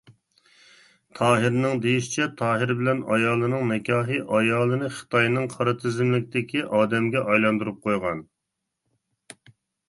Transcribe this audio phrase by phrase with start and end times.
[1.17, 8.25] تاھىرنىڭ دېيىشىچە، تاھىر بىلەن ئايالىنىڭ نىكاھى، ئايالىنى خىتاينىڭ قارا تىزىملىكتىكى ئادەمگە ئايلاندۇرۇپ قويغان.